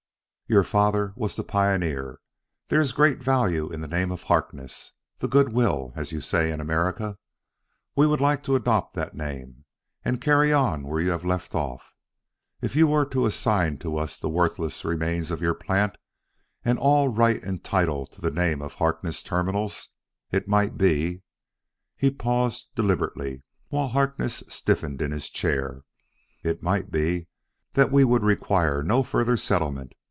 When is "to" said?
8.43-8.57, 13.05-13.25, 13.77-13.95, 18.07-18.19